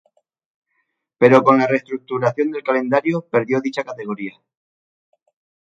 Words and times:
Pero 1.19 1.43
con 1.43 1.59
la 1.59 1.67
reestructuración 1.67 2.49
del 2.49 2.63
calendario, 2.63 3.21
perdió 3.29 3.61
dicha 3.61 3.83
categoría. 3.83 4.33